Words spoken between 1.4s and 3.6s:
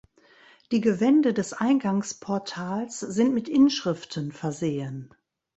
Eingangsportals sind mit